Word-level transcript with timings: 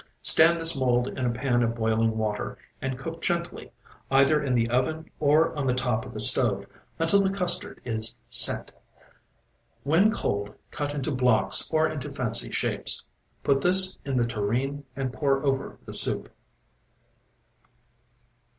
Stand 0.23 0.59
this 0.59 0.75
mold 0.75 1.09
in 1.09 1.27
a 1.27 1.29
pan 1.31 1.61
of 1.61 1.75
boiling 1.75 2.17
water 2.17 2.57
and 2.81 2.97
cook 2.97 3.21
gently, 3.21 3.71
either 4.09 4.41
in 4.41 4.55
the 4.55 4.67
oven 4.67 5.11
or 5.19 5.55
on 5.55 5.67
the 5.67 5.75
top 5.75 6.07
of 6.07 6.13
the 6.15 6.19
stove, 6.19 6.65
until 6.97 7.21
the 7.21 7.29
custard 7.29 7.79
is 7.85 8.17
"set." 8.27 8.71
When 9.83 10.11
cold 10.11 10.55
cut 10.71 10.95
into 10.95 11.11
blocks 11.11 11.69
or 11.71 11.87
into 11.87 12.09
fancy 12.09 12.49
shapes. 12.51 13.03
Put 13.43 13.61
this 13.61 13.99
in 14.03 14.17
the 14.17 14.25
tureen 14.25 14.85
and 14.95 15.13
pour 15.13 15.43
over 15.45 15.77
the 15.85 15.93
soup. 15.93 16.33